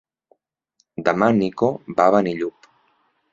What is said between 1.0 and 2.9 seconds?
Demà en Nico va a Benillup.